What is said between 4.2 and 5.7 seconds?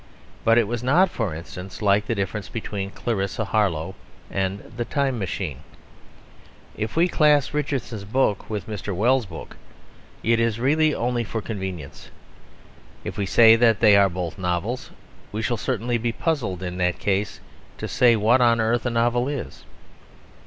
and The Time Machine.